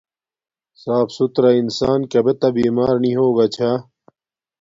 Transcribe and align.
صاف 0.83 1.07
ستھرا 1.17 1.51
انسان 1.61 1.99
کابے 2.11 2.33
تا 2.39 2.47
بیمار 2.55 2.95
نی 3.03 3.11
ہوگا 3.19 3.45
چھا 3.55 3.71